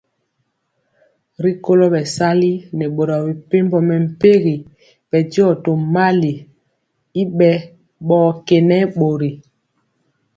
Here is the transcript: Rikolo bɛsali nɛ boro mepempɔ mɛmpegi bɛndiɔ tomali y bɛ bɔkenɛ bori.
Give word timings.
Rikolo 1.43 1.85
bɛsali 1.93 2.51
nɛ 2.77 2.85
boro 2.95 3.15
mepempɔ 3.27 3.77
mɛmpegi 3.89 4.55
bɛndiɔ 5.09 5.47
tomali 5.63 6.33
y 7.21 7.23
bɛ 7.37 7.49
bɔkenɛ 8.07 8.77
bori. 8.97 9.31